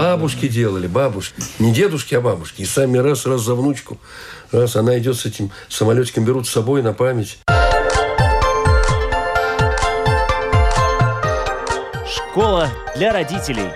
[0.00, 1.42] Бабушки делали, бабушки.
[1.58, 2.62] Не дедушки, а бабушки.
[2.62, 3.98] И сами раз, раз за внучку.
[4.50, 7.38] Раз она идет с этим самолетиком, берут с собой на память.
[12.08, 13.68] Школа для родителей.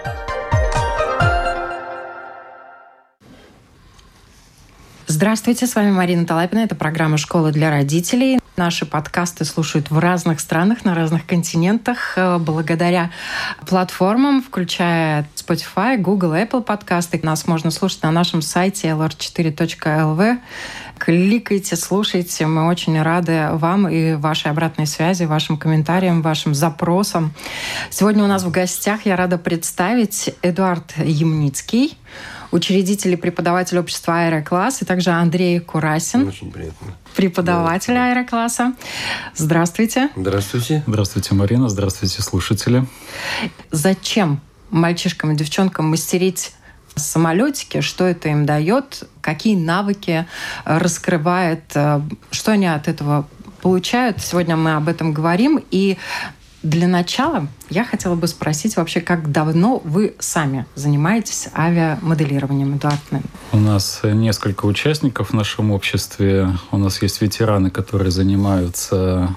[5.06, 6.60] Здравствуйте, с вами Марина Талапина.
[6.60, 8.38] Это программа «Школа для родителей».
[8.56, 13.10] Наши подкасты слушают в разных странах, на разных континентах, э, благодаря
[13.66, 17.18] платформам, включая Spotify, Google, Apple подкасты.
[17.24, 20.38] Нас можно слушать на нашем сайте lr4.lv.
[20.98, 22.46] Кликайте, слушайте.
[22.46, 27.34] Мы очень рады вам и вашей обратной связи, вашим комментариям, вашим запросам.
[27.90, 31.98] Сегодня у нас в гостях я рада представить Эдуард Ямницкий,
[32.54, 36.28] учредитель и преподаватель общества «Аэрокласс», и также Андрей Курасин.
[36.28, 36.94] Очень приятно.
[37.16, 38.10] Преподаватель да.
[38.10, 38.74] «Аэрокласса».
[39.34, 40.08] Здравствуйте.
[40.14, 40.84] Здравствуйте.
[40.86, 41.68] Здравствуйте, Марина.
[41.68, 42.86] Здравствуйте, слушатели.
[43.72, 44.40] Зачем
[44.70, 46.52] мальчишкам и девчонкам мастерить
[46.94, 50.26] самолетики, что это им дает, какие навыки
[50.64, 52.00] раскрывает, э,
[52.30, 53.26] что они от этого
[53.62, 54.20] получают.
[54.20, 55.60] Сегодня мы об этом говорим.
[55.72, 55.98] И
[56.64, 63.00] для начала я хотела бы спросить вообще, как давно вы сами занимаетесь авиамоделированием, Эдуард?
[63.52, 66.48] У нас несколько участников в нашем обществе.
[66.72, 69.36] У нас есть ветераны, которые занимаются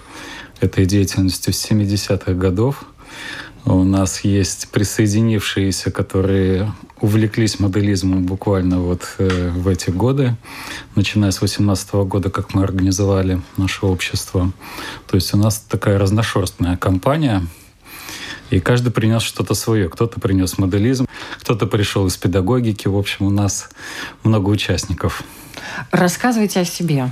[0.61, 2.85] этой деятельностью с 70-х годов.
[3.69, 10.37] У нас есть присоединившиеся, которые увлеклись моделизмом буквально вот э, в эти годы,
[10.95, 14.53] начиная с 18 года, как мы организовали наше общество.
[15.07, 17.45] То есть у нас такая разношерстная компания,
[18.51, 19.89] и каждый принес что-то свое.
[19.89, 21.05] Кто-то принес моделизм,
[21.41, 22.87] кто-то пришел из педагогики.
[22.87, 23.69] В общем, у нас
[24.23, 25.23] много участников.
[25.91, 27.11] Рассказывайте о себе.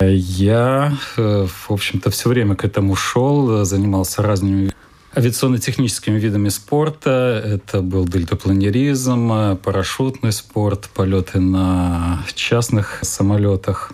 [0.00, 4.72] Я, э, в общем-то, все время к этому шел, занимался разными
[5.16, 7.42] авиационно-техническими видами спорта.
[7.44, 13.92] Это был дельтапланеризм, парашютный спорт, полеты на частных самолетах.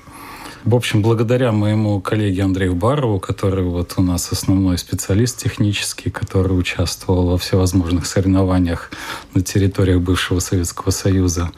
[0.65, 6.59] В общем, благодаря моему коллеге Андрею Барову, который вот у нас основной специалист технический, который
[6.59, 8.91] участвовал во всевозможных соревнованиях
[9.34, 11.51] на территориях бывшего Советского Союза,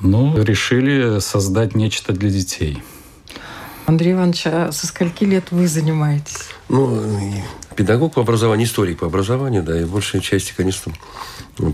[0.00, 2.82] ну, решили создать нечто для детей.
[3.86, 6.50] Андрей Иванович, а со скольки лет вы занимаетесь?
[6.68, 7.02] Ну,
[7.78, 10.92] педагог по образованию, историк по образованию, да, и большая часть, конечно,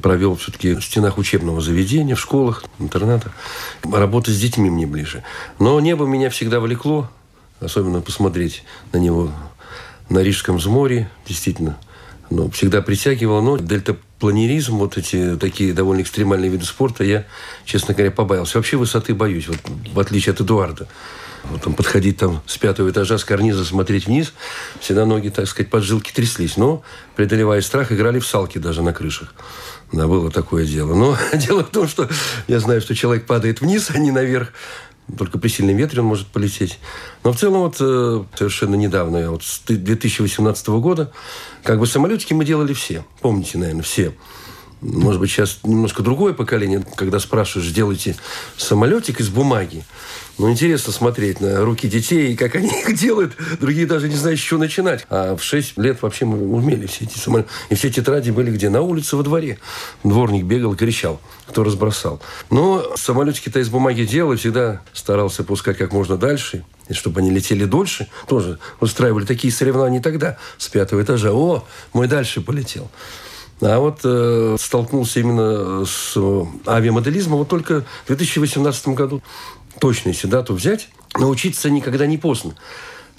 [0.02, 3.32] провел все-таки в стенах учебного заведения, в школах, интернатах.
[3.90, 5.24] Работа с детьми мне ближе.
[5.58, 7.10] Но небо меня всегда влекло,
[7.58, 9.30] особенно посмотреть на него
[10.10, 11.78] на Рижском взморье, действительно.
[12.28, 17.24] Ну, всегда притягивало, но дельтапланеризм, вот эти такие довольно экстремальные виды спорта, я,
[17.64, 18.58] честно говоря, побоялся.
[18.58, 19.56] Вообще высоты боюсь, вот,
[19.94, 20.86] в отличие от Эдуарда.
[21.50, 24.32] Вот там подходить там с пятого этажа, с карниза, смотреть вниз,
[24.80, 26.56] всегда ноги, так сказать, поджилки тряслись.
[26.56, 26.82] Но,
[27.16, 29.34] преодолевая страх, играли в салки даже на крышах.
[29.92, 30.94] Да, было такое дело.
[30.94, 32.08] Но дело в том, что
[32.48, 34.52] я знаю, что человек падает вниз, а не наверх.
[35.18, 36.78] Только при сильном ветре он может полететь.
[37.24, 41.12] Но в целом вот э, совершенно недавно, вот с 2018 года,
[41.62, 43.04] как бы самолетики мы делали все.
[43.20, 44.14] Помните, наверное, все.
[44.84, 48.16] Может быть, сейчас немножко другое поколение, когда спрашиваешь, сделайте
[48.58, 49.82] самолетик из бумаги.
[50.36, 53.32] Ну, интересно смотреть на руки детей, и как они их делают.
[53.60, 55.06] Другие даже не знают, с чего начинать.
[55.08, 57.48] А в 6 лет вообще мы умели все эти самолеты.
[57.70, 58.68] И все тетради были где?
[58.68, 59.58] На улице, во дворе.
[60.02, 62.20] Дворник бегал, кричал, кто разбросал.
[62.50, 66.62] Но самолетики-то из бумаги делал, всегда старался пускать как можно дальше.
[66.88, 71.32] И чтобы они летели дольше, тоже устраивали такие соревнования тогда, с пятого этажа.
[71.32, 72.90] О, мой дальше полетел.
[73.60, 76.16] А вот э, столкнулся именно с
[76.66, 79.22] авиамоделизмом вот только в 2018 году
[79.78, 82.54] точно, если дату взять, научиться никогда не поздно.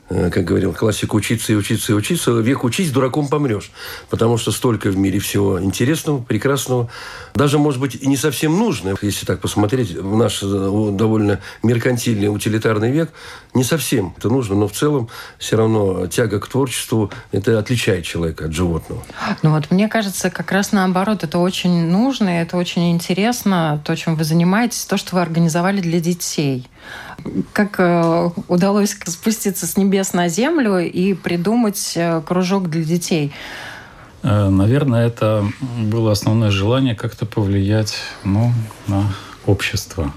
[0.07, 3.71] Э, как говорил классик, учиться и учиться и учиться, век учись, дураком помрешь.
[4.09, 6.89] Потому что столько в мире всего интересного, прекрасного,
[7.33, 12.27] даже, может быть, и не совсем нужного, если так посмотреть, в наш э, довольно меркантильный,
[12.27, 13.09] утилитарный век,
[13.55, 18.45] не совсем это нужно, но в целом все равно тяга к творчеству, это отличает человека
[18.45, 19.01] от животного.
[19.41, 24.15] Ну вот мне кажется, как раз наоборот, это очень нужно, это очень интересно, то, чем
[24.15, 26.67] вы занимаетесь, то, что вы организовали для детей.
[27.53, 33.33] Как э, удалось спуститься с небес на землю и придумать э, кружок для детей?
[34.21, 35.45] Э, наверное, это
[35.79, 38.51] было основное желание как-то повлиять ну,
[38.87, 39.13] на
[39.45, 40.13] общество.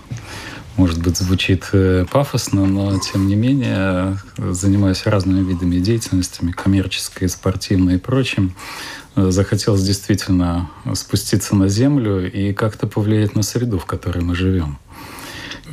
[0.76, 1.72] Может быть, звучит
[2.12, 8.54] пафосно, но тем не менее, занимаясь разными видами деятельности, коммерческой, спортивной и прочим,
[9.16, 14.78] захотелось действительно спуститься на землю и как-то повлиять на среду, в которой мы живем.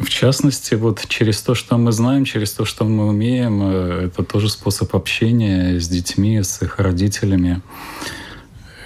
[0.05, 4.23] В частности, вот через то, что мы знаем, через то, что мы умеем, э, это
[4.23, 7.63] тоже способ общения с детьми, с их родителями.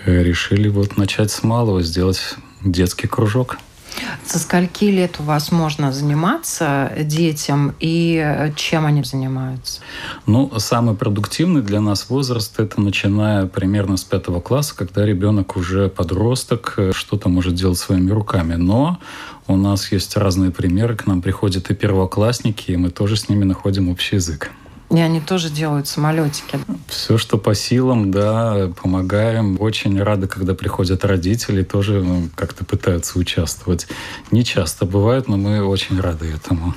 [0.05, 3.57] Э, решили вот начать с малого, сделать детский кружок.
[4.25, 9.81] Со скольки лет у вас можно заниматься детям и чем они занимаются?
[10.25, 15.89] Ну, самый продуктивный для нас возраст– это начиная примерно с пятого класса, когда ребенок уже
[15.89, 18.53] подросток, что-то может делать своими руками.
[18.53, 18.99] Но
[19.49, 20.95] у нас есть разные примеры.
[20.95, 24.51] К нам приходят и первоклассники, и мы тоже с ними находим общий язык.
[24.91, 26.59] И они тоже делают самолетики.
[26.87, 29.57] Все, что по силам, да, помогаем.
[29.59, 33.87] Очень рады, когда приходят родители, тоже ну, как-то пытаются участвовать.
[34.31, 36.73] Не часто бывает, но мы очень рады этому.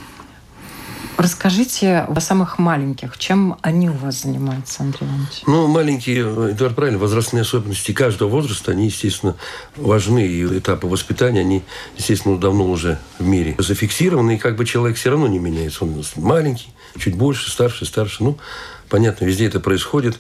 [1.17, 3.17] Расскажите о самых маленьких.
[3.19, 5.43] Чем они у вас занимаются, Андрей Иванович?
[5.47, 6.23] Ну, маленькие,
[6.53, 9.37] Эдуард правильно, возрастные особенности каждого возраста, они, естественно,
[9.77, 10.27] важны.
[10.27, 11.63] И этапы воспитания, они,
[11.97, 14.37] естественно, давно уже в мире зафиксированы.
[14.37, 15.85] И как бы человек все равно не меняется.
[15.85, 18.25] Он маленький, чуть больше, старше, старше.
[18.25, 18.39] Ну,
[18.89, 20.19] понятно, везде это происходит.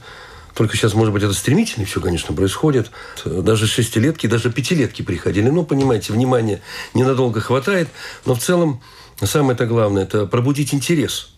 [0.54, 2.90] Только сейчас, может быть, это стремительно все, конечно, происходит.
[3.24, 5.48] Даже шестилетки, даже пятилетки приходили.
[5.48, 6.60] Ну, понимаете, внимания
[6.92, 7.88] ненадолго хватает.
[8.26, 8.82] Но в целом
[9.26, 11.34] самое-то главное– это пробудить интерес.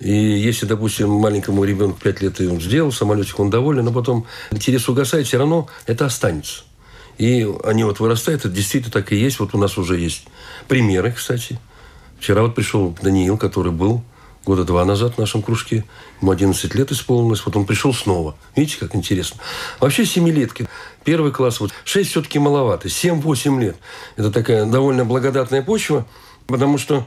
[0.00, 4.26] И если, допустим, маленькому ребенку 5 лет и он сделал самолетик, он доволен, но потом
[4.50, 6.64] интерес угасает, все равно это останется.
[7.16, 9.38] И они вот вырастают, это действительно так и есть.
[9.38, 10.26] Вот у нас уже есть
[10.66, 11.58] примеры, кстати.
[12.18, 14.02] Вчера вот пришел Даниил, который был
[14.44, 15.84] года два назад в нашем кружке.
[16.20, 17.44] Ему 11 лет исполнилось.
[17.44, 18.36] Вот он пришел снова.
[18.56, 19.40] Видите, как интересно.
[19.80, 20.68] Вообще семилетки.
[21.04, 21.60] Первый класс.
[21.60, 22.88] Вот 6 все-таки маловато.
[22.88, 23.76] 7-8 лет.
[24.16, 26.06] Это такая довольно благодатная почва.
[26.46, 27.06] Потому что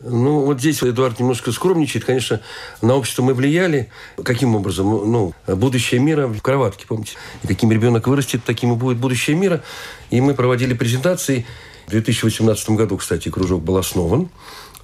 [0.00, 2.04] ну, вот здесь Эдуард немножко скромничает.
[2.04, 2.40] Конечно,
[2.82, 3.90] на общество мы влияли.
[4.22, 4.86] Каким образом?
[4.86, 7.16] Ну, будущее мира в кроватке, помните?
[7.42, 9.62] И каким ребенок вырастет, таким и будет будущее мира.
[10.10, 11.46] И мы проводили презентации.
[11.86, 14.28] В 2018 году, кстати, кружок был основан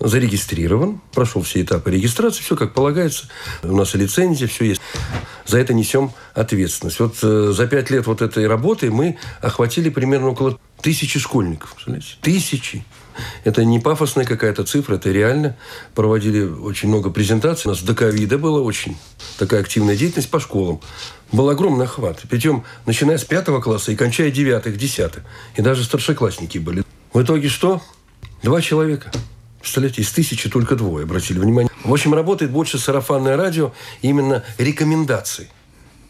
[0.00, 3.28] зарегистрирован, прошел все этапы регистрации, все как полагается.
[3.62, 4.80] У нас и лицензия, все есть.
[5.46, 6.98] За это несем ответственность.
[6.98, 11.74] Вот э, за пять лет вот этой работы мы охватили примерно около тысячи школьников.
[12.22, 12.84] Тысячи.
[13.44, 15.56] Это не пафосная какая-то цифра, это реально.
[15.94, 17.69] Проводили очень много презентаций.
[17.69, 18.96] У нас до ковида была очень
[19.38, 20.81] такая активная деятельность по школам.
[21.32, 22.20] Был огромный охват.
[22.28, 25.25] Причем начиная с пятого класса и кончая девятых, десятых.
[25.56, 26.84] И даже старшеклассники были.
[27.12, 27.82] В итоге что?
[28.43, 29.11] Два человека.
[29.61, 31.70] Представляете, из тысячи только двое, обратили внимание.
[31.84, 33.72] В общем, работает больше сарафанное радио,
[34.02, 35.49] именно рекомендации.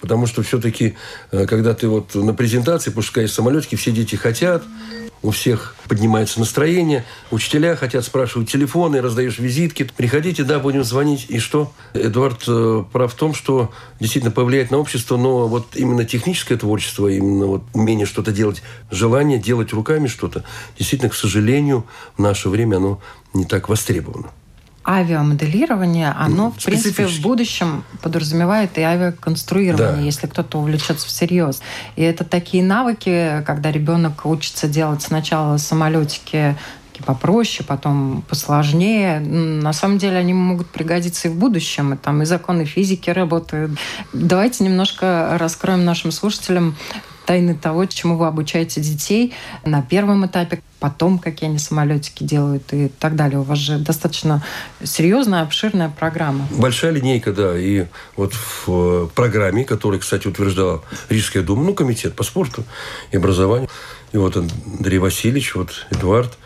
[0.01, 0.97] Потому что все-таки,
[1.31, 4.63] э, когда ты вот на презентации пускаешь самолетики, все дети хотят,
[5.25, 9.89] у всех поднимается настроение, учителя хотят спрашивать телефоны, раздаешь визитки.
[9.97, 11.27] Приходите, да, будем звонить.
[11.31, 11.73] И что?
[11.95, 17.09] Эдуард э, прав в том, что действительно повлияет на общество, но вот именно техническое творчество,
[17.09, 20.45] именно вот умение что-то делать, желание делать руками что-то,
[20.79, 21.87] действительно, к сожалению,
[22.19, 23.01] в наше время оно
[23.33, 24.31] не так востребовано
[24.87, 30.01] авиамоделирование, оно, в принципе, в будущем подразумевает и авиаконструирование, да.
[30.01, 31.63] если кто-то увлечется всерьез.
[31.97, 36.57] И это такие навыки, когда ребенок учится делать сначала самолетики
[37.05, 39.19] попроще, потом посложнее.
[39.21, 41.95] На самом деле они могут пригодиться и в будущем.
[41.95, 43.73] И там и законы физики работают.
[44.13, 46.77] Давайте немножко раскроем нашим слушателям
[47.27, 49.35] тайны того, чему вы обучаете детей
[49.65, 53.39] на первом этапе, потом какие они самолетики делают и так далее.
[53.39, 54.43] У вас же достаточно
[54.83, 56.47] серьезная, обширная программа.
[56.51, 57.59] Большая линейка, да.
[57.59, 57.87] И
[58.17, 62.65] вот в э, программе, которую, кстати, утверждала Рижская дума, ну, комитет по спорту
[63.11, 63.69] и образованию,
[64.13, 66.39] и вот Андрей Васильевич, вот Эдуард,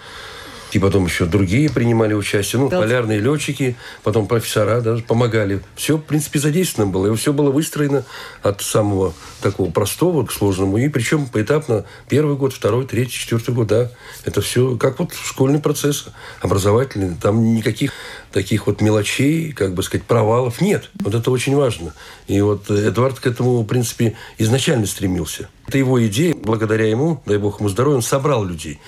[0.73, 2.61] и потом еще другие принимали участие.
[2.61, 2.81] Ну, да.
[2.81, 5.61] полярные летчики, потом профессора даже помогали.
[5.77, 7.13] Все, в принципе, задействовано было.
[7.13, 8.05] И все было выстроено
[8.43, 10.79] от самого такого простого к сложному.
[10.79, 13.91] И причем поэтапно первый год, второй, третий, четвертый год, да.
[14.25, 16.07] Это все как вот школьный процесс
[16.41, 17.17] образовательный.
[17.21, 17.93] Там никаких
[18.33, 20.91] таких вот мелочей, как бы сказать, провалов нет.
[21.01, 21.95] Вот это очень важно.
[22.27, 25.49] И вот Эдуард к этому, в принципе, изначально стремился.
[25.67, 26.35] Это его идея.
[26.35, 28.81] Благодаря ему, дай бог ему здоровья, он собрал людей.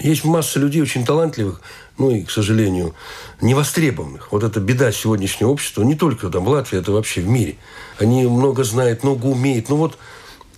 [0.00, 1.60] Есть масса людей очень талантливых,
[1.98, 2.94] ну и, к сожалению,
[3.40, 4.30] невостребованных.
[4.30, 7.56] Вот это беда сегодняшнего общества, не только там в Латвии, это вообще в мире.
[7.98, 9.68] Они много знают, много умеют.
[9.68, 9.98] Ну вот,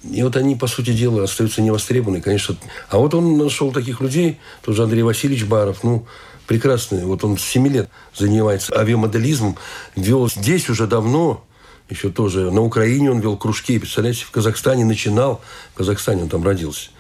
[0.03, 2.57] и вот они, по сути дела, остаются невостребованы, конечно.
[2.91, 6.07] А вот он нашел таких людей, тоже Андрей Васильевич Баров, ну,
[6.47, 7.05] прекрасный.
[7.05, 9.57] Вот он с 7 лет занимается авиамоделизмом,
[9.97, 11.45] вел здесь уже давно,
[11.89, 15.41] еще тоже на Украине он вел кружки, представляете, в Казахстане начинал,
[15.73, 16.91] в Казахстане он там родился.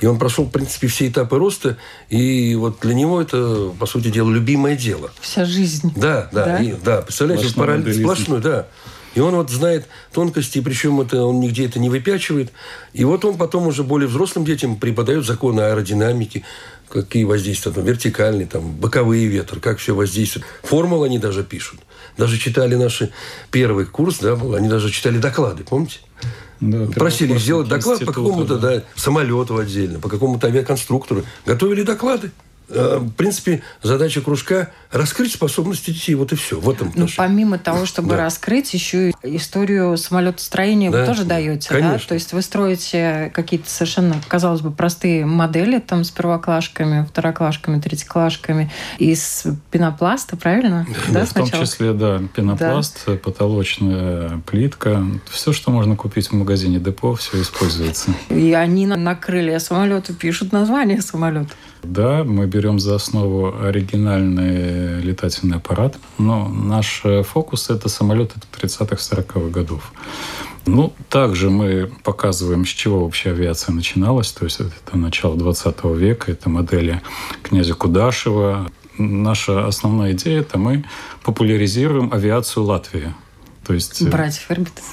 [0.00, 1.76] И он прошел, в принципе, все этапы роста.
[2.08, 5.10] И вот для него это, по сути дела, любимое дело.
[5.20, 5.92] Вся жизнь.
[5.94, 6.44] Да, да.
[6.46, 8.66] Да, и, да представляете, параллель сплошной, да.
[9.14, 12.52] И он вот знает тонкости, причем это он нигде это не выпячивает.
[12.92, 16.44] И вот он потом уже более взрослым детям преподает законы аэродинамики,
[16.88, 20.46] какие воздействия, там, вертикальный, там, боковые ветры, как все воздействует.
[20.62, 21.80] Формулы они даже пишут.
[22.16, 23.10] Даже читали наши
[23.50, 25.98] первый курс, да, был, они даже читали доклады, помните?
[26.60, 28.76] Да, Просили сделать доклад по какому-то да.
[28.76, 31.24] Да, самолету отдельно, по какому-то авиаконструктору.
[31.46, 32.30] Готовили доклады.
[32.68, 36.14] Э, в принципе, задача кружка– раскрыть способности детей.
[36.14, 36.58] Вот и все.
[36.58, 38.24] В этом ну, помимо того, чтобы да.
[38.24, 41.00] раскрыть, еще и историю самолетостроения да.
[41.00, 41.68] вы тоже даете.
[41.68, 41.98] Конечно.
[41.98, 42.08] Да?
[42.08, 48.70] То есть вы строите какие-то совершенно, казалось бы, простые модели там с первоклашками, второклашками, третьеклашками
[48.98, 50.86] из пенопласта, правильно?
[51.08, 53.14] Да, да в том числе, да, пенопласт, да.
[53.14, 55.04] потолочная плитка.
[55.30, 58.10] Все, что можно купить в магазине депо, все используется.
[58.28, 61.50] И они на крылья самолета пишут название самолета.
[61.82, 69.40] Да, мы берем за основу оригинальный летательный аппарат, но наш э, фокус– это самолеты 30-40-х
[69.50, 69.92] годов.
[70.66, 74.30] Ну, также мы показываем, с чего вообще авиация начиналась.
[74.32, 77.00] То есть это начало 20 века, это модели
[77.42, 78.70] князя Кудашева.
[78.98, 80.84] Наша основная идея– это мы
[81.22, 83.14] популяризируем авиацию Латвии.
[83.66, 84.84] То есть, э, Братьев Эрбитов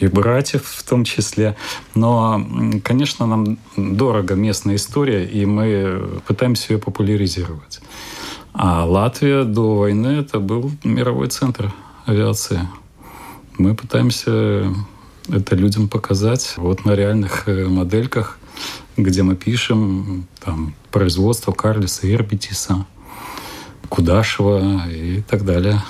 [0.00, 1.56] и братьев в том числе.
[1.94, 2.44] Но,
[2.84, 7.80] конечно, нам дорого местная история, и мы пытаемся ее популяризировать.
[8.58, 11.74] А Латвия до войны это был мировой центр
[12.06, 12.66] авиации.
[13.58, 14.72] Мы пытаемся
[15.28, 18.38] это людям показать вот на реальных э, модельках,
[18.96, 22.86] где мы пишем там, производство Карлиса Ирбитиса,
[23.90, 25.82] Кудашева и так далее.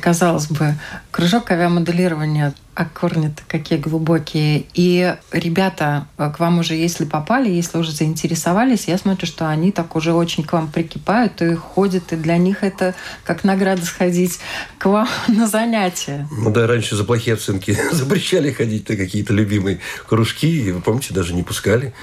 [0.00, 0.74] Казалось бы,
[1.10, 4.64] кружок авиамоделирования, а корни какие глубокие.
[4.74, 9.70] И ребята э, к вам уже, если попали, если уже заинтересовались, я смотрю, что они
[9.72, 14.40] так уже очень к вам прикипают и ходят, и для них это как награда сходить
[14.78, 16.26] к вам на занятия.
[16.30, 21.14] Ну да, раньше за плохие оценки запрещали ходить на какие-то любимые кружки, и вы помните,
[21.14, 21.94] даже не пускали.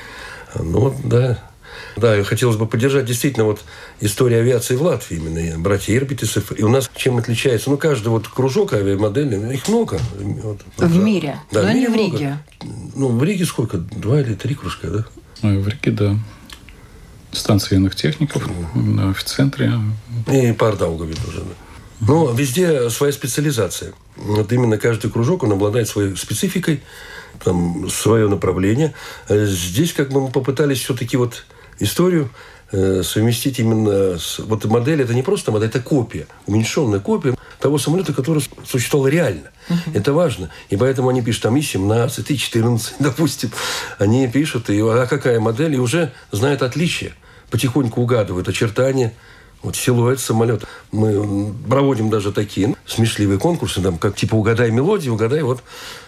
[0.55, 1.39] Ну да,
[1.95, 3.61] да, хотелось бы поддержать действительно вот
[3.99, 6.57] история авиации в Латвии именно, братья Ирбитисов.
[6.57, 7.69] И у нас чем отличается?
[7.69, 9.99] Ну, каждый вот кружок авиамодели, их много.
[10.17, 12.37] Вот, в мире, да, но не в Риге.
[12.95, 13.77] Ну, в Риге сколько?
[13.77, 15.05] Два или три кружка, да?
[15.41, 16.15] Ну, в Риге, да.
[17.31, 19.71] Станция военных техников, да, в центре.
[20.31, 21.53] И пар Даугаве тоже, да.
[22.01, 23.93] Но везде своя специализация.
[24.15, 26.81] Вот именно каждый кружок, он обладает своей спецификой,
[27.43, 28.93] там, свое направление.
[29.27, 31.45] А здесь как бы мы попытались все-таки вот
[31.79, 32.29] историю
[32.71, 34.39] э, совместить именно с...
[34.39, 39.51] Вот модель, это не просто модель, это копия, уменьшенная копия того самолета, который существовал реально.
[39.69, 39.77] Uh-huh.
[39.93, 40.49] Это важно.
[40.69, 43.51] И поэтому они пишут там и 17, и 14, допустим.
[43.97, 47.13] Они пишут, и, а какая модель, и уже знают отличия.
[47.49, 49.13] Потихоньку угадывают очертания,
[49.61, 50.67] вот силуэт самолета.
[50.91, 55.63] Мы проводим даже такие смешливые конкурсы, там, как типа угадай мелодию, угадай вот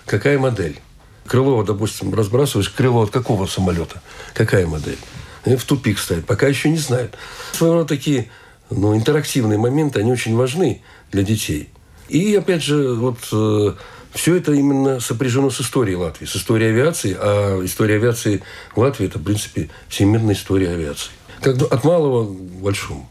[0.05, 0.79] какая модель.
[1.25, 4.01] Крыло, допустим, разбрасываешь крыло от какого самолета?
[4.33, 4.97] Какая модель?
[5.45, 7.15] В тупик ставят, пока еще не знают.
[7.53, 8.29] Своего рода такие
[8.69, 10.81] ну, интерактивные моменты, они очень важны
[11.11, 11.69] для детей.
[12.07, 13.73] И, опять же, вот э,
[14.13, 17.15] все это именно сопряжено с историей Латвии, с историей авиации.
[17.17, 18.43] А история авиации
[18.75, 21.11] в Латвии– это, в принципе, всемирная история авиации.
[21.41, 23.07] Как от малого к большому.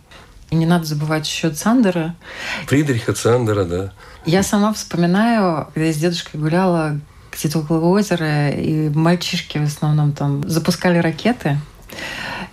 [0.51, 2.17] И не надо забывать еще Цандера.
[2.67, 3.93] Фридриха Цандера, да.
[4.27, 7.01] Я сама вспоминаю, когда я с дедушкой гуляла
[7.33, 11.59] где-то около озера, и мальчишки в основном там запускали ракеты–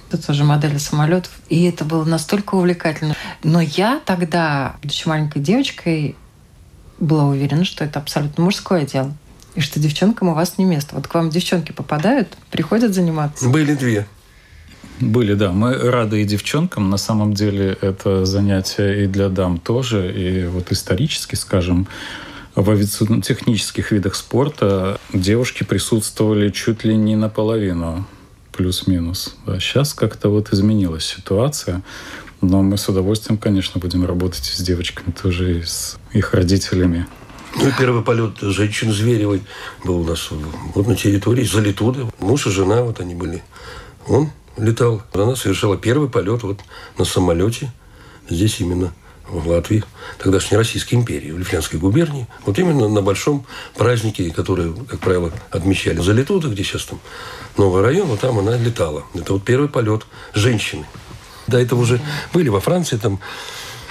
[0.09, 1.31] это тоже модели самолетов.
[1.49, 3.15] И это было настолько увлекательно.
[3.43, 6.15] Но я тогда, будучи маленькой девочкой,
[6.99, 9.13] была уверена, что это абсолютно мужское дело.
[9.55, 10.95] И что девчонкам у вас не место.
[10.95, 13.49] Вот к вам девчонки попадают, приходят заниматься.
[13.49, 14.07] Были две.
[14.99, 15.51] Были, да.
[15.51, 16.89] Мы рады и девчонкам.
[16.89, 20.11] На самом деле это занятие и для дам тоже.
[20.13, 21.87] И вот исторически, скажем,
[22.55, 28.05] в авиационно-технических видах спорта девушки присутствовали чуть ли не наполовину
[28.57, 29.35] плюс-минус.
[29.45, 31.83] А сейчас как-то вот изменилась ситуация.
[32.41, 37.07] Но мы с удовольствием, конечно, будем работать с девочками тоже и с их родителями.
[37.55, 39.41] Ну, первый полет женщины Зверевой
[39.83, 40.29] был у нас
[40.75, 42.05] вот на территории Залитуды.
[42.19, 43.43] Муж и жена, вот они были.
[44.07, 45.01] Он летал.
[45.13, 46.59] Она совершала первый полет вот
[46.97, 47.71] на самолете.
[48.29, 48.93] Здесь именно
[49.29, 49.83] в Латвии,
[50.17, 52.27] тогдашней Российской империи, в Лифлянской губернии.
[52.45, 56.99] Вот именно на большом празднике, который, как правило, отмечали за Летуда, где сейчас там
[57.57, 59.03] новый район, вот там она летала.
[59.13, 60.85] Это вот первый полет женщины.
[61.47, 62.01] До этого уже
[62.33, 63.19] были во Франции, там,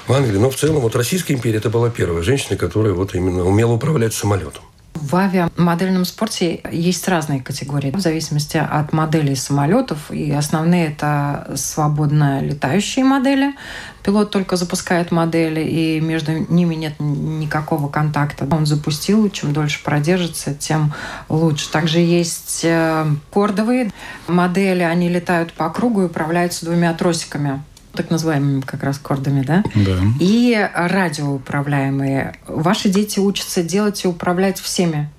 [0.06, 3.44] в Англии, но в целом вот Российская империя это была первая женщина, которая вот именно
[3.44, 4.62] умела управлять самолетом.
[5.00, 10.10] В авиамодельном спорте есть разные категории в зависимости от моделей самолетов.
[10.10, 13.54] И основные это свободно летающие модели.
[14.02, 18.46] Пилот только запускает модели, и между ними нет никакого контакта.
[18.50, 20.94] Он запустил, чем дольше продержится, тем
[21.28, 21.70] лучше.
[21.70, 23.92] Также есть э, кордовые
[24.28, 27.62] модели, они летают по кругу и управляются двумя тросиками
[27.96, 29.64] так называемыми как раз кордами, да?
[29.74, 29.98] Да.
[30.20, 32.38] И радиоуправляемые.
[32.46, 35.10] Ваши дети учатся делать и управлять всеми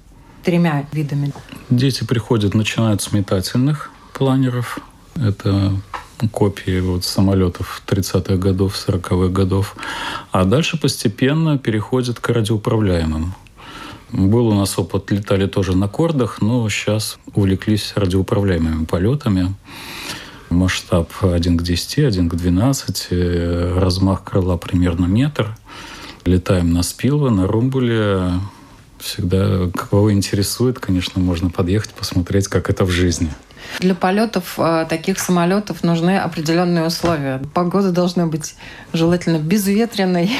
[0.43, 1.33] тремя видами?
[1.69, 4.79] Дети приходят, начинают с метательных планеров.
[5.15, 5.73] Это
[6.31, 9.75] копии вот самолетов 30-х годов, 40-х годов.
[10.31, 13.33] А дальше постепенно переходят к радиоуправляемым.
[14.11, 19.53] Был у нас опыт, летали тоже на кордах, но сейчас увлеклись радиоуправляемыми полетами.
[20.49, 25.55] Масштаб 1 к 10, 1 к 12, э, размах крыла примерно метр.
[26.25, 28.31] Летаем на Спилве, на Румбуле.
[28.99, 33.31] Всегда, кого интересует, конечно, можно подъехать, посмотреть, как это в жизни.
[33.79, 37.41] Для полетов э, таких самолетов нужны определенные условия.
[37.53, 38.55] Погода должна быть
[38.93, 40.31] желательно безветренной.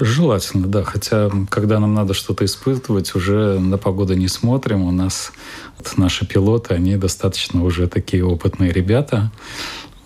[0.00, 0.82] Желательно, да.
[0.82, 4.82] Хотя, когда нам надо что-то испытывать, уже на погоду не смотрим.
[4.82, 5.32] У нас
[5.78, 9.30] вот, наши пилоты, они достаточно уже такие опытные ребята.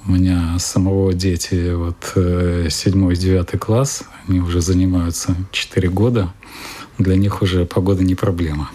[0.07, 6.31] У меня самого дети вот э, седьмой, девятый класс, они уже занимаются четыре года.
[6.99, 8.71] Для них уже погода не проблема.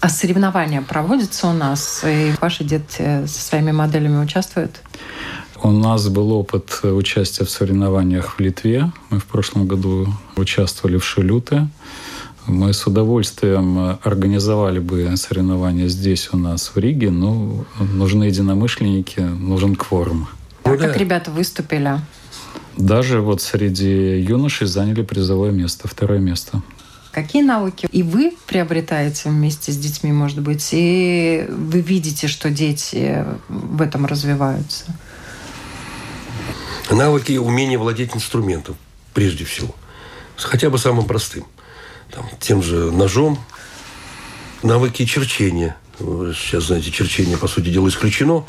[0.00, 2.02] А соревнования проводятся у нас?
[2.06, 4.80] И ваши дети со своими моделями участвуют?
[5.62, 8.92] У нас был опыт участия в соревнованиях в Литве.
[9.10, 10.06] Мы в прошлом году
[10.36, 11.68] участвовали в Шилюте.
[12.46, 19.74] Мы с удовольствием организовали бы соревнования здесь у нас в Риге, но нужны единомышленники, нужен
[19.76, 20.28] кворум.
[20.64, 21.98] А ну, как ребята выступили?
[22.76, 26.62] Даже вот среди юношей заняли призовое место, второе место.
[27.12, 33.24] Какие навыки и вы приобретаете вместе с детьми, может быть, и вы видите, что дети
[33.48, 34.84] в этом развиваются?
[36.90, 38.76] Навыки и умение владеть инструментом,
[39.14, 39.74] прежде всего.
[40.36, 41.44] Хотя бы самым простым.
[42.10, 43.38] Там, тем же ножом.
[44.62, 45.76] Навыки черчения.
[45.98, 48.44] Сейчас, знаете, черчение, по сути дела, исключено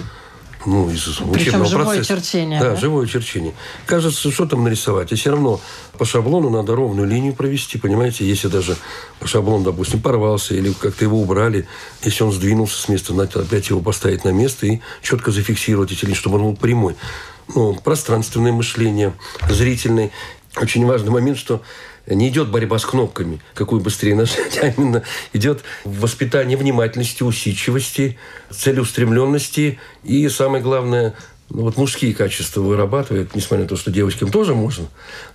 [0.66, 2.16] ну, из Причем учебного живое процесса.
[2.16, 2.60] черчение.
[2.60, 3.54] Да, да, живое черчение.
[3.86, 5.12] Кажется, что там нарисовать.
[5.12, 5.62] И все равно
[5.98, 8.28] по шаблону надо ровную линию провести, понимаете?
[8.28, 8.76] Если даже
[9.20, 11.68] по шаблону, допустим, порвался или как-то его убрали,
[12.04, 16.04] если он сдвинулся с места, надо опять его поставить на место и четко зафиксировать эти
[16.04, 16.96] линии, чтобы он был прямой.
[17.56, 19.14] Ну, пространственное мышление,
[19.50, 20.12] зрительное.
[20.58, 21.62] Очень важный момент, что
[22.10, 28.18] не идет борьба с кнопками, какую быстрее нажать, а именно идет воспитание внимательности, усидчивости,
[28.52, 31.16] целеустремленности и, самое главное,
[31.52, 34.86] ну, вот мужские качества вырабатывает, несмотря на то, что девочкам тоже можно,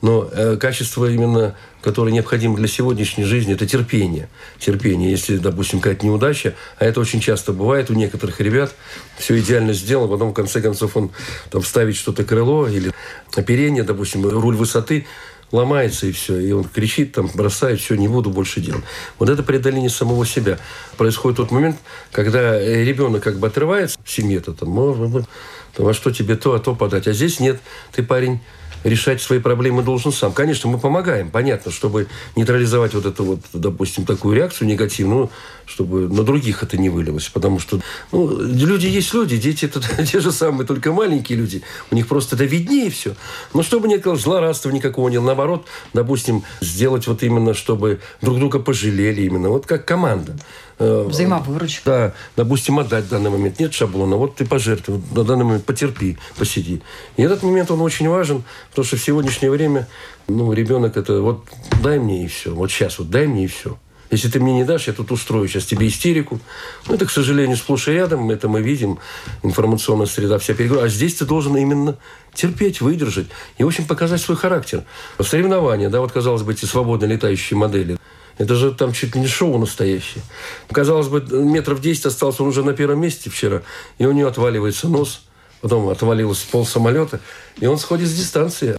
[0.01, 4.29] но э, качество именно, которое необходимо для сегодняшней жизни, это терпение.
[4.61, 5.11] Терпение.
[5.11, 8.73] Если, допустим, какая-то неудача, а это очень часто бывает у некоторых ребят,
[9.19, 11.11] все идеально сделано, потом, в конце концов, он
[11.51, 12.93] там вставит что-то крыло или
[13.35, 15.07] оперение, допустим, руль высоты,
[15.53, 16.39] ломается и все.
[16.39, 18.85] И он кричит, там, бросает, все, не буду больше делать.
[19.19, 20.59] Вот это преодоление самого себя.
[20.97, 21.77] Происходит тот момент,
[22.13, 25.27] когда э, ребенок как бы отрывается в семье-то, там,
[25.75, 27.07] там, а что тебе то, а то подать.
[27.07, 27.61] А здесь нет,
[27.93, 28.41] ты парень
[28.85, 30.33] решать свои проблемы должен сам.
[30.33, 35.31] Конечно, мы помогаем, понятно, чтобы нейтрализовать вот эту вот, допустим, такую реакцию негативную,
[35.67, 37.29] чтобы на других это не вылилось.
[37.29, 37.81] Потому что
[38.13, 41.63] ну, люди есть люди, дети это те же самые, только маленькие люди.
[41.91, 43.15] У них просто это виднее все.
[43.55, 48.59] Но чтобы не было злорадства никакого, не наоборот, допустим, сделать вот именно, чтобы друг друга
[48.59, 49.49] пожалели именно.
[49.49, 50.37] Вот как команда.
[50.79, 51.83] Э, Взаимовыручка.
[51.85, 53.61] Да, допустим, отдать в данный момент.
[53.61, 56.83] Нет шаблона, вот ты пожертвуй, на данный момент потерпи, посиди.
[57.17, 59.87] И этот момент, он очень важен, потому что в сегодняшнее время,
[60.27, 61.45] ну, ребенок это вот
[61.83, 63.79] дай мне и все, вот сейчас вот дай мне и все.
[64.11, 66.39] Если ты мне не дашь, я тут устрою сейчас тебе истерику.
[66.87, 68.31] Ну, это, к сожалению, сплошь и рядом.
[68.31, 68.99] Это мы видим.
[69.43, 70.87] Информационная среда вся перегружена.
[70.87, 71.97] А здесь ты должен именно
[72.33, 73.27] терпеть, выдержать
[73.59, 74.85] и, в общем, показать свой характер.
[75.21, 77.97] Соревнования, да, вот, казалось бы, эти свободно летающие модели–
[78.39, 80.23] это же там чуть ли не шоу настоящее.
[80.71, 83.63] Казалось бы, метров 10 остался он уже на первом месте вчера,
[83.99, 85.23] и у него отваливается нос,
[85.61, 87.21] потом отвалилось пол самолета,
[87.61, 88.77] и он сходит с дистанции.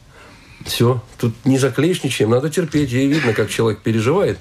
[0.65, 2.91] Все, тут не заклеишь ничем, надо терпеть.
[2.91, 4.39] И видно, как человек переживает.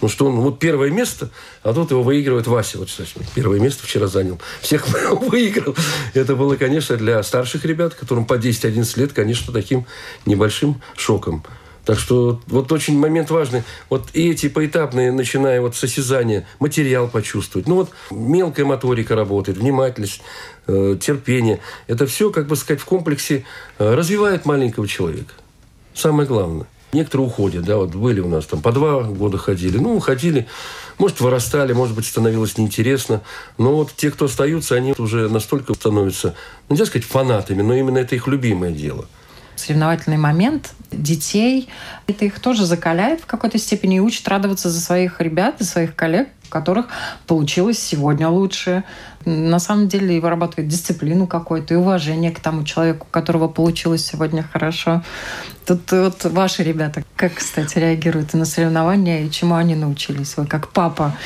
[0.00, 1.30] Ну что он, вот первое место,
[1.62, 2.78] а тут его выигрывает Вася.
[2.78, 4.40] Вот, кстати, первое место вчера занял.
[4.60, 4.86] Всех
[5.30, 5.74] выиграл.
[6.12, 9.86] Это было, конечно, для старших ребят, которым по 10-11 лет, конечно, таким
[10.26, 11.44] небольшим шоком.
[11.84, 13.62] Так что вот очень момент важный.
[13.90, 17.68] Вот и эти поэтапные, начиная вот с осязания, материал почувствовать.
[17.68, 20.22] Ну вот мелкая моторика работает, внимательность,
[20.66, 21.60] э, терпение.
[21.86, 23.44] Это все, как бы сказать, в комплексе
[23.78, 25.34] э, развивает маленького человека.
[25.94, 26.66] Самое главное.
[26.92, 30.46] Некоторые уходят, да, вот были у нас там по два года ходили, ну, уходили,
[30.96, 33.22] может, вырастали, может быть, становилось неинтересно,
[33.58, 36.36] но вот те, кто остаются, они уже настолько становятся,
[36.68, 39.06] нельзя сказать, фанатами, но именно это их любимое дело–
[39.56, 41.68] соревновательный момент детей.
[42.06, 45.94] Это их тоже закаляет в какой-то степени и учит радоваться за своих ребят и своих
[45.94, 46.86] коллег, у которых
[47.26, 48.84] получилось сегодня лучше.
[49.24, 54.04] На самом деле и вырабатывает дисциплину какую-то и уважение к тому человеку, у которого получилось
[54.04, 55.02] сегодня хорошо.
[55.66, 60.36] Тут вот ваши ребята, как кстати, реагируют на соревнования и чему они научились?
[60.36, 61.16] Вы как папа.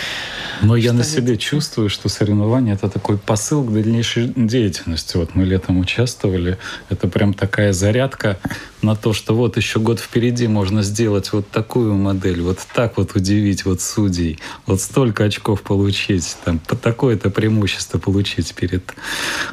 [0.63, 1.51] Но я на себе видите?
[1.51, 5.17] чувствую, что соревнования это такой посыл к дальнейшей деятельности.
[5.17, 6.59] Вот мы летом участвовали.
[6.89, 8.39] Это прям такая зарядка
[8.83, 13.15] на то, что вот еще год впереди можно сделать вот такую модель, вот так вот
[13.15, 18.95] удивить вот судей, вот столько очков получить, там такое-то преимущество получить перед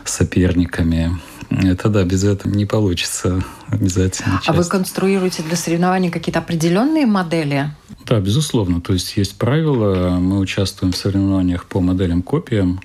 [0.03, 1.19] соперниками.
[1.49, 4.38] Это да, без этого не получится обязательно.
[4.38, 4.49] Часть.
[4.49, 7.69] А вы конструируете для соревнований какие-то определенные модели?
[8.05, 8.81] Да, безусловно.
[8.81, 10.17] То есть есть правила.
[10.19, 12.81] Мы участвуем в соревнованиях по моделям копиям.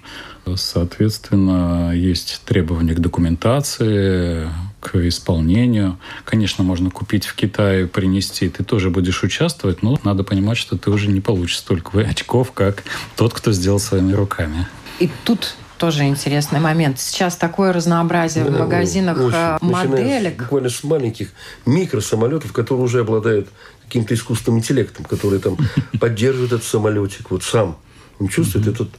[0.55, 4.49] Соответственно, есть требования к документации,
[4.81, 5.99] к исполнению.
[6.25, 10.91] Конечно, можно купить в Китае, принести, ты тоже будешь участвовать, но надо понимать, что ты
[10.91, 12.83] уже не получишь столько очков, как
[13.17, 14.67] тот, кто сделал своими руками.
[14.99, 17.01] И тут тоже интересный момент.
[17.01, 19.35] Сейчас такое разнообразие да, в магазинах очень.
[19.35, 20.39] Э, моделек.
[20.39, 21.29] Буквально с маленьких
[21.65, 23.49] микросамолетов, которые уже обладают
[23.85, 25.57] каким-то искусственным интеллектом, который там
[26.01, 27.79] поддерживает этот самолетик вот сам.
[28.19, 28.91] Он чувствует этот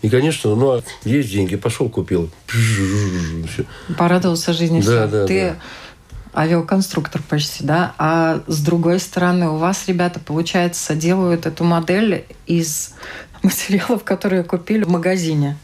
[0.00, 2.30] и, конечно, ну, а есть деньги, пошел, купил.
[3.96, 4.80] Порадовался жизни.
[4.80, 5.56] Да, да, Ты
[6.34, 6.40] да.
[6.42, 7.94] авиаконструктор почти, да?
[7.98, 12.94] А с другой стороны, у вас, ребята, получается, делают эту модель из
[13.42, 15.58] материалов, которые купили в магазине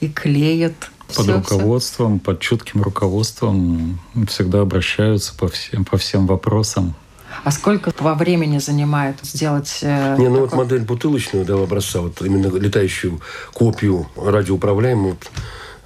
[0.00, 0.90] и клеят.
[1.06, 2.24] Под все, руководством, все.
[2.24, 6.94] под чутким руководством всегда обращаются по всем, по всем вопросам.
[7.42, 9.80] А сколько по времени занимает сделать?
[9.82, 10.48] Э, Не, ну такой...
[10.48, 13.20] вот модель бутылочную да, образца, вот именно летающую
[13.52, 15.16] копию радиоуправляемую,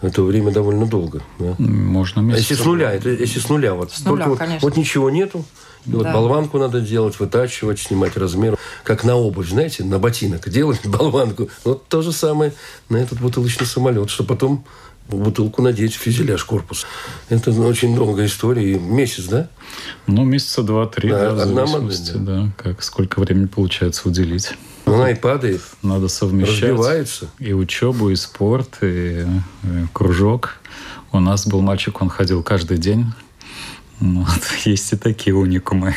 [0.01, 1.23] вот, это время довольно долго.
[1.39, 1.55] Да?
[1.59, 2.51] Можно месяц.
[2.51, 5.45] Если с нуля, это, если с нуля, вот, с нуля, только вот, вот ничего нету,
[5.87, 6.13] и вот да.
[6.13, 8.59] болванку надо делать, вытачивать, снимать размер.
[8.85, 11.49] Как на обувь, знаете, на ботинок делать болванку.
[11.65, 12.53] Вот то же самое
[12.89, 14.65] на этот бутылочный самолет, что потом
[15.09, 16.87] бутылку надеть в фюзеляж корпуса.
[17.29, 18.79] Это очень долгая история.
[18.79, 19.49] Месяц, да?
[20.07, 22.19] Ну, месяца два-три, да, да, одна модель, да.
[22.19, 22.53] да.
[22.57, 24.53] Как, сколько времени получается уделить.
[24.85, 25.63] Она и падает.
[25.83, 26.71] Надо совмещать.
[26.71, 27.29] Разбивается.
[27.39, 30.57] И учебу, и спорт, и, и кружок.
[31.13, 33.07] У нас был мальчик, он ходил каждый день
[34.01, 35.95] ну, вот, есть и такие уникумы.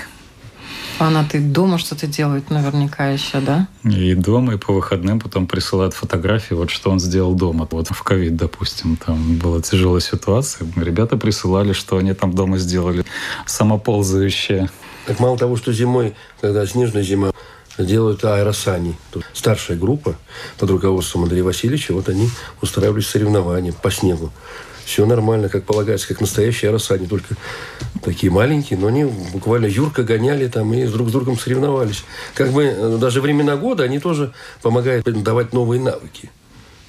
[1.02, 3.68] Фанаты дома что-то делают наверняка еще, да?
[3.84, 7.68] И дома, и по выходным потом присылают фотографии, вот что он сделал дома.
[7.72, 10.68] Вот в ковид, допустим, там была тяжелая ситуация.
[10.76, 13.04] Ребята присылали, что они там дома сделали
[13.48, 14.70] самоползающие.
[15.08, 17.32] Так мало того, что зимой, когда снежная зима,
[17.80, 18.96] делают аэросани.
[19.10, 20.16] Тут старшая группа
[20.60, 22.30] под руководством Андрея Васильевича, вот они
[22.62, 24.32] устраивали соревнования по снегу
[24.86, 27.36] все нормально, как полагается, как настоящие рассадни, только
[28.04, 32.04] такие маленькие, но они буквально Юрка гоняли там и друг с другом соревновались.
[32.34, 36.30] Как бы э, даже времена года они тоже помогают давать новые навыки.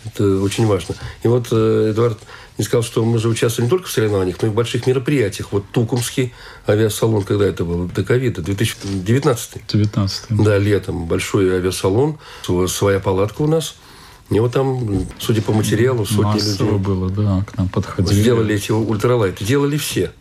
[0.04, 0.96] Это очень важно.
[1.22, 2.18] И вот э, Эдуард
[2.58, 5.48] не сказал, что мы же участвовали не только в соревнованиях, но и в больших мероприятиях.
[5.52, 6.34] Вот Тукумский
[6.66, 9.62] авиасалон, когда это было, до ковида, 2019.
[9.68, 11.06] 19 Да, летом.
[11.06, 12.18] Большой авиасалон,
[12.66, 13.76] своя палатка у нас–
[14.30, 16.84] и вот там, судя по материалу, сотни Массово людей.
[16.84, 18.20] было, да, к нам подходили.
[18.20, 19.44] Сделали эти ультралайты.
[19.44, 20.12] Делали все.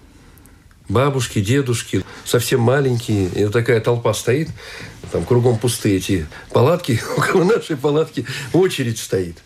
[0.90, 3.30] Бабушки, дедушки, совсем маленькие.
[3.30, 4.50] И вот такая толпа стоит,
[5.12, 7.02] там кругом пустые эти палатки.
[7.18, 9.38] Около нашей палатки очередь стоит.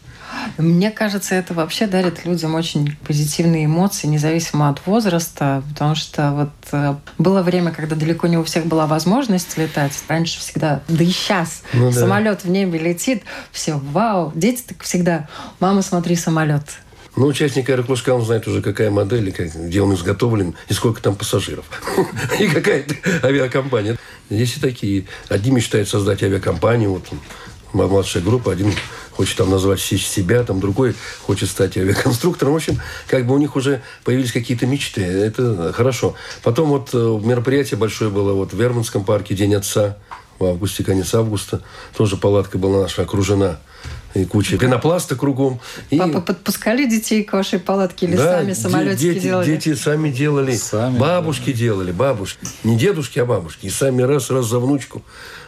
[0.58, 6.50] Мне кажется, это вообще дарит людям очень позитивные эмоции, независимо от возраста, потому что вот
[6.72, 9.94] э, было время, когда далеко не у всех была возможность летать.
[10.08, 12.00] Раньше всегда, да и сейчас, ну, да.
[12.00, 14.32] самолет в небе летит, все, вау.
[14.36, 15.28] Дети так всегда,
[15.60, 16.64] мама, смотри, самолет.
[17.16, 21.66] Ну, участник аэроклужка, он знает уже, какая модель, где он изготовлен, и сколько там пассажиров.
[22.40, 22.86] И какая
[23.24, 23.98] авиакомпания.
[24.30, 25.06] Здесь и такие.
[25.30, 27.06] Одни мечтают создать авиакомпанию, вот
[27.84, 28.74] младшая группа, один
[29.12, 32.54] хочет там назвать себя, там другой хочет стать авиаконструктором.
[32.54, 35.02] В общем, как бы у них уже появились какие-то мечты.
[35.02, 36.16] Это хорошо.
[36.44, 39.98] Потом вот э, мероприятие большое было вот в Верманском парке, День отца,
[40.40, 41.62] в августе, конец августа.
[41.96, 43.60] Тоже палатка была наша окружена
[44.16, 45.60] и куча пенопласта кругом.
[45.90, 45.98] И...
[45.98, 49.46] Папа подпускали детей к вашей палатке или да, сами самолетики дети, делали?
[49.46, 50.56] Дети сами делали.
[50.56, 51.58] Сами, бабушки да.
[51.58, 52.46] делали, бабушки.
[52.64, 53.66] Не дедушки, а бабушки.
[53.68, 55.04] И сами раз-раз за внучку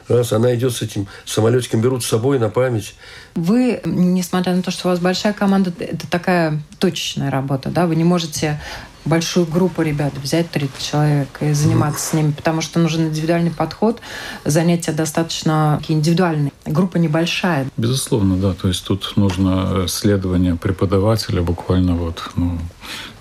[0.08, 2.96] Раз она идет с этим самолетиком, берут с собой на память.
[3.36, 7.86] Вы, несмотря на то, что у вас большая команда, это такая точечная работа, да?
[7.88, 8.60] Вы не можете
[9.08, 12.10] большую группу ребят взять 30 человек и заниматься mm.
[12.10, 14.00] с ними, потому что нужен индивидуальный подход,
[14.46, 16.52] занятия достаточно индивидуальные.
[16.66, 17.68] Группа небольшая.
[17.78, 18.54] Безусловно, да.
[18.54, 22.58] То есть тут нужно следование преподавателя буквально вот, ну,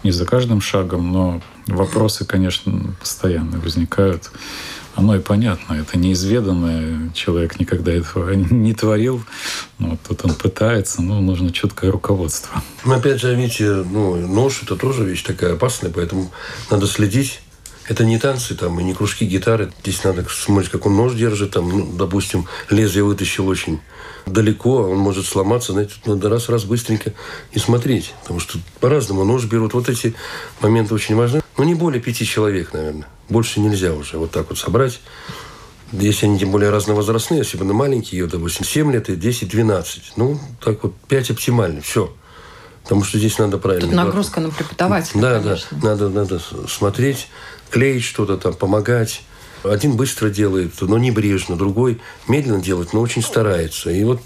[0.02, 4.30] не за каждым шагом, но вопросы, конечно, постоянно возникают
[4.96, 9.22] оно и понятно, это неизведанное, человек никогда этого не творил,
[9.78, 12.62] ну, вот тут он пытается, но нужно четкое руководство.
[12.84, 16.32] Но опять же, видите, ну, нож– это тоже вещь такая опасная, поэтому
[16.70, 17.40] надо следить,
[17.88, 19.70] Это не танцы там и не кружки гитары.
[19.82, 21.52] Здесь надо смотреть, как он нож держит.
[21.52, 23.78] Там, ну, допустим, лезвие вытащил очень
[24.26, 25.72] далеко, он может сломаться.
[25.72, 27.12] Знаете, надо раз-раз быстренько
[27.52, 28.12] и смотреть.
[28.22, 29.72] Потому что по-разному нож берут.
[29.74, 30.14] Вот эти
[30.60, 31.42] моменты очень важны.
[31.56, 33.06] Но не более пяти человек, наверное.
[33.28, 35.00] Больше нельзя уже вот так вот собрать.
[35.92, 39.84] Если они тем более разновозрастные, особенно маленькие, допустим, 7 лет и 10-12.
[40.16, 41.80] Ну, так вот, 5 оптимально.
[41.80, 42.12] Все.
[42.82, 43.86] Потому что здесь надо правильно.
[43.88, 45.78] Тут нагрузка на преподавателя, Да, конечно.
[45.80, 45.88] да.
[45.88, 47.28] Надо, надо смотреть,
[47.70, 49.22] клеить что-то там, помогать.
[49.70, 53.90] Один быстро делает, но небрежно, другой медленно делает, но очень старается.
[53.90, 54.20] И вот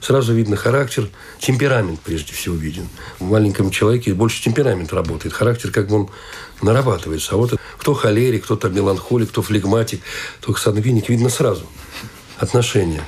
[0.00, 2.88] сразу видно характер, темперамент прежде всего виден.
[3.18, 5.34] В маленьком человеке больше темперамент работает.
[5.34, 6.10] Характер как бы он
[6.62, 7.34] нарабатывается.
[7.34, 10.00] А вот кто холерик, кто то меланхолик, кто флегматик,
[10.40, 11.66] кто сангвиник, видно сразу
[12.38, 13.02] отношения.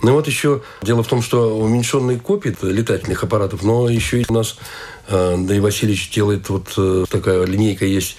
[0.00, 4.26] Ну и вот еще дело в том, что уменьшенные копии летательных аппаратов, но еще и
[4.28, 4.56] у нас
[5.08, 8.16] э, Андрей Васильевич делает вот э, такая линейка есть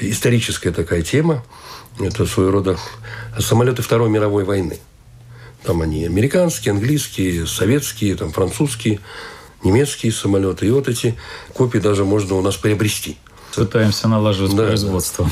[0.00, 1.44] историческая такая тема.
[2.00, 2.78] Это своего рода
[3.38, 4.78] самолеты Второй мировой войны.
[5.62, 9.00] Там они американские, английские, советские, там французские,
[9.62, 10.66] немецкие самолеты.
[10.66, 11.16] И вот эти
[11.54, 13.18] копии даже можно у нас приобрести.
[13.54, 15.30] Пытаемся налаживать Да, производство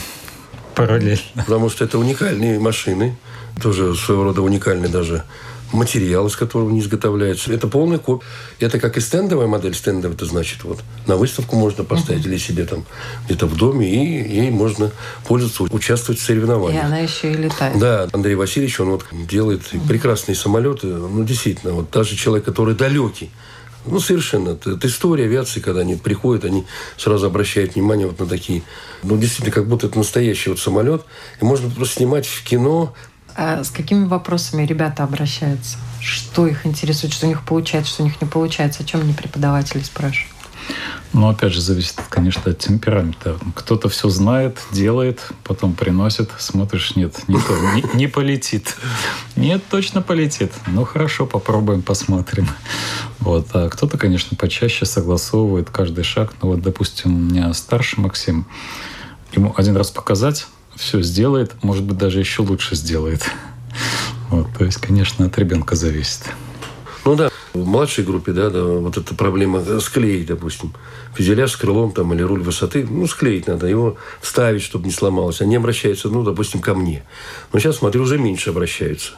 [0.78, 1.20] параллельно.
[1.34, 3.16] Потому что это уникальные машины,
[3.60, 5.24] тоже своего рода уникальный даже
[5.72, 7.52] материал, из которого не изготовляется.
[7.52, 8.26] Это полная копия.
[8.58, 9.74] Это как и стендовая модель.
[9.74, 12.84] Стендовая, это значит, вот на выставку можно поставить или себе там
[13.26, 14.90] где-то в доме, и ей можно
[15.26, 16.84] пользоваться, участвовать в И соревнованиях.
[16.84, 17.78] она еще и летает.
[17.78, 20.86] Да, Андрей Васильевич, он вот делает прекрасные самолеты.
[20.86, 23.30] Ну, действительно, вот даже человек, который далекий,
[23.86, 24.50] ну, совершенно.
[24.50, 28.62] Это, это история авиации, когда они приходят, они сразу обращают внимание вот на такие...
[29.02, 31.02] Ну, действительно, как будто это настоящий вот самолет.
[31.40, 32.94] И можно просто снимать в кино.
[33.40, 35.78] А с какими вопросами ребята обращаются?
[36.00, 38.82] Что их интересует, что у них получается, что у них не получается?
[38.82, 40.34] О чем они преподаватели спрашивают?
[41.12, 43.38] Но опять же, зависит, конечно, от темперамента.
[43.54, 48.76] Кто-то все знает, делает, потом приносит, смотришь, нет, не, не, не полетит.
[49.36, 50.50] Нет, точно полетит.
[50.66, 52.48] Ну хорошо, попробуем, посмотрим.
[53.20, 53.46] Вот.
[53.52, 56.32] А кто-то, конечно, почаще согласовывает каждый шаг.
[56.42, 58.46] Ну вот, допустим, у меня старший Максим,
[59.32, 63.24] ему один раз показать, все сделает, может быть, даже еще лучше сделает.
[64.30, 66.22] Вот, то есть, конечно, от ребенка зависит.
[67.04, 70.74] Ну да, в младшей группе, да, да, вот эта проблема э, склеить, допустим,
[71.14, 75.40] фюзеляж с крылом там или руль высоты, ну, склеить надо, его вставить, чтобы не сломалось.
[75.40, 77.04] Они обращаются, ну, допустим, ко мне.
[77.52, 79.12] Но сейчас, смотрю, уже меньше обращаются.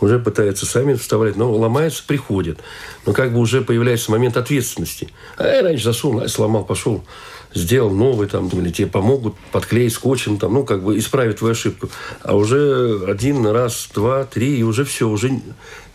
[0.00, 2.58] Уже пытаются сами вставлять, но ломается, приходят.
[3.06, 5.08] Но как бы уже появляется момент ответственности.
[5.36, 7.04] А я раньше засунул, а сломал, пошел,
[7.54, 11.88] сделал новый там, или тебе помогут подклеить скотчем, там, ну, как бы исправить твою ошибку.
[12.22, 15.40] А уже один раз, два, три, и уже все, уже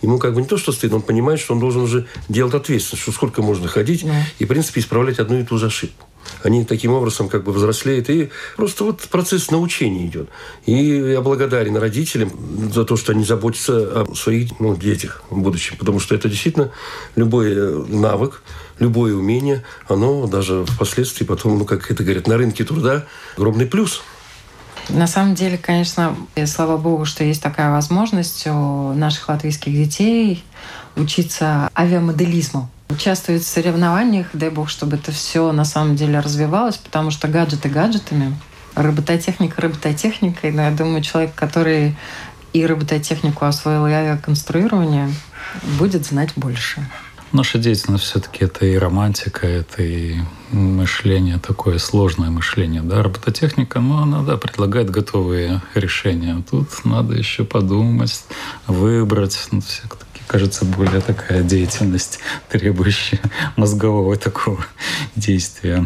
[0.02, 3.04] ему как бы не то, что стыдно, он понимает, что он должен уже делать ответственность,
[3.04, 4.15] что сколько можно ходить Да.
[4.39, 6.08] и, в принципе, исправлять одну и ту же ошибку.
[6.44, 10.30] Они таким образом как бы взрослеют, и просто вот процесс научения идет.
[10.66, 12.32] И я благодарен родителям
[12.74, 16.72] за то, что они заботятся о своих ну, детях в будущем, потому что это действительно
[17.16, 18.42] любой э, навык,
[18.80, 24.02] любое умение, оно даже впоследствии потом, ну, как это говорят, на рынке труда огромный плюс.
[24.90, 30.44] На самом деле, конечно, слава богу, что есть такая возможность у наших латвийских детей
[30.96, 32.70] учиться авиамоделизму.
[32.89, 37.69] Участвовать в соревнованиях, дай бог, чтобы это все на самом деле развивалось, потому что гаджеты
[37.69, 38.38] гаджетами,
[38.76, 41.97] робототехника робототехникой, но я думаю, человек, который
[42.54, 45.13] и робототехнику освоил, и авиаконструирование,
[45.78, 46.88] будет знать больше.
[47.34, 50.15] Наша деятельность все-таки это и романтика, это и
[50.52, 52.82] мышление, такое сложное мышление.
[52.82, 53.04] Да?
[53.04, 56.41] Робототехника, ну, она да, предлагает готовые решения.
[56.50, 58.23] Тут надо еще подумать,
[58.65, 59.38] выбрать.
[59.52, 63.20] Ну, все-таки, кажется, более такая деятельность, требующая
[63.56, 64.66] мозгового такого
[65.16, 65.86] действия.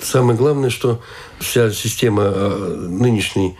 [0.00, 1.02] Самое главное, что
[1.40, 3.56] вся система э, нынешней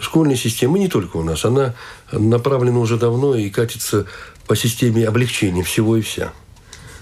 [0.00, 1.74] школьной системы, не только у нас, она
[2.12, 4.06] направлена уже давно и катится
[4.46, 6.32] по системе облегчения всего и вся.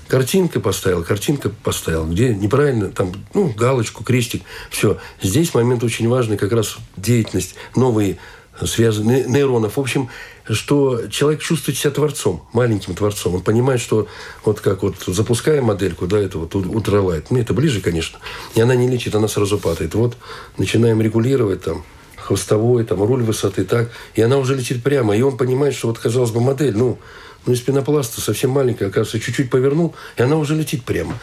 [0.09, 2.07] Картинка поставил, картинка поставил.
[2.07, 4.43] Где неправильно, там, ну, галочку, крестик.
[4.71, 4.99] Все.
[5.21, 8.19] Здесь момент очень важный, как раз деятельность, новые
[8.65, 9.77] связи не- нейронов.
[9.77, 10.09] В общем,
[10.49, 13.35] что человек чувствует себя творцом, маленьким творцом.
[13.35, 14.07] Он понимает, что
[14.45, 18.19] вот как вот запуская модельку, да, это вот ультралайт, мне это ближе, конечно,
[18.55, 19.95] и она не летит, она сразу падает.
[19.95, 20.17] Вот
[20.57, 21.85] начинаем регулировать там
[22.17, 25.99] хвостовой, там, руль высоты, так, и она уже летит прямо, и он понимает, что вот,
[25.99, 26.99] казалось бы, модель, ну,
[27.45, 31.19] ну из пенопласта совсем маленькая, оказывается, чуть-чуть повернул, и она уже летит прямо.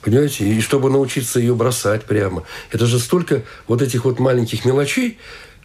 [0.00, 0.46] Понимаете?
[0.46, 2.44] И чтобы научиться ее бросать прямо.
[2.70, 5.18] Это же столько вот этих вот маленьких мелочей,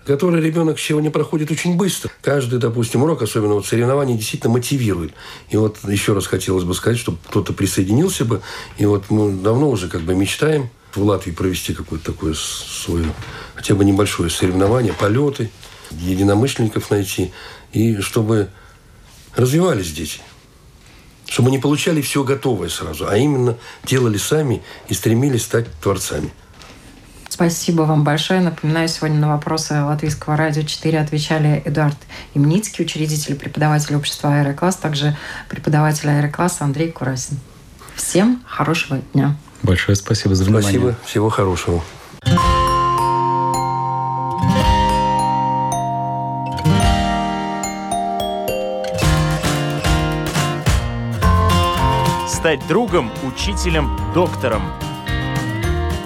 [0.10, 2.10] которые ребенок сегодня проходит очень быстро.
[2.24, 5.14] Каждый, допустим, урок, особенно вот соревнования, действительно мотивирует.
[5.50, 8.42] И вот еще раз хотелось бы сказать, чтобы кто-то присоединился бы.
[8.80, 13.06] И вот мы давно уже как бы мечтаем в Латвии провести какое-то такое свое
[13.54, 15.52] хотя бы небольшое соревнование, полеты,
[15.92, 17.32] единомышленников найти,
[17.72, 18.50] и чтобы
[19.36, 20.22] развивались дети.
[21.28, 26.34] Чтобы не получали все готовое сразу, а именно делали сами и стремились стать творцами.
[27.40, 28.42] Спасибо вам большое.
[28.42, 31.96] Напоминаю, сегодня на вопросы Латвийского радио 4 отвечали Эдуард
[32.34, 35.16] Имницкий, учредитель и преподаватель общества «Аэрокласс», также
[35.48, 37.40] преподаватель «Аэрокласса» Андрей Курасин.
[37.96, 39.38] Всем хорошего дня.
[39.64, 40.70] Большое спасибо за внимание.
[40.70, 40.98] Спасибо.
[41.06, 41.82] Всего хорошего.
[52.28, 54.89] Стать другом, учителем, доктором.